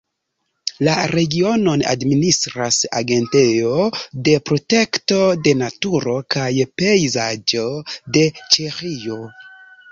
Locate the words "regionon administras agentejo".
1.09-3.77